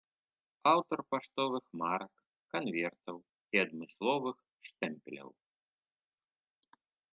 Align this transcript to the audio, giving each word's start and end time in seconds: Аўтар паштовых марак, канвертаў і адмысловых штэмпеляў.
Аўтар 0.71 0.99
паштовых 1.11 1.65
марак, 1.81 2.13
канвертаў 2.55 3.17
і 3.57 3.63
адмысловых 3.65 4.37
штэмпеляў. 4.71 5.31